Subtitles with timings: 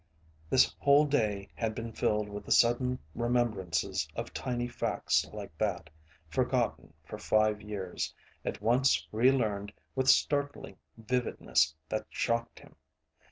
[0.49, 5.91] This whole day had been filled with the sudden remembrances of tiny facts like that,
[6.27, 8.11] forgotten for five years,
[8.43, 12.77] at once relearned with startling vividness that shocked him.